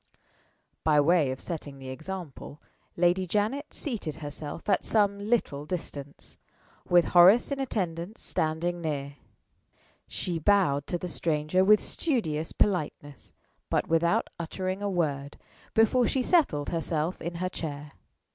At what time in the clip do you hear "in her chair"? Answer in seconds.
17.21-17.91